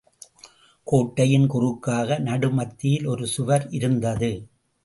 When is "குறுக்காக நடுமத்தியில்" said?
1.47-3.05